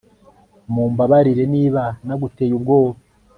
[0.73, 2.97] Mumbabarire niba naguteye ubwoba